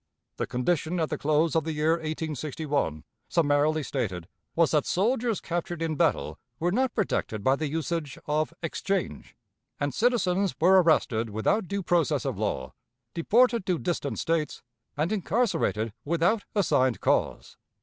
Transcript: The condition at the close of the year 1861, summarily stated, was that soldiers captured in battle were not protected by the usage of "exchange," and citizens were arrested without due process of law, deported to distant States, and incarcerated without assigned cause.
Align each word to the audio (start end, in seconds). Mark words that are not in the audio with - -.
The 0.37 0.47
condition 0.47 0.99
at 0.99 1.11
the 1.11 1.17
close 1.19 1.55
of 1.55 1.63
the 1.63 1.73
year 1.73 1.91
1861, 1.91 3.03
summarily 3.29 3.83
stated, 3.83 4.27
was 4.55 4.71
that 4.71 4.87
soldiers 4.87 5.39
captured 5.39 5.79
in 5.79 5.95
battle 5.95 6.39
were 6.59 6.71
not 6.71 6.95
protected 6.95 7.43
by 7.43 7.55
the 7.55 7.67
usage 7.67 8.17
of 8.25 8.51
"exchange," 8.63 9.35
and 9.79 9.93
citizens 9.93 10.55
were 10.59 10.81
arrested 10.81 11.29
without 11.29 11.67
due 11.67 11.83
process 11.83 12.25
of 12.25 12.39
law, 12.39 12.73
deported 13.13 13.63
to 13.67 13.77
distant 13.77 14.17
States, 14.17 14.63
and 14.97 15.11
incarcerated 15.11 15.93
without 16.03 16.45
assigned 16.55 16.99
cause. 16.99 17.57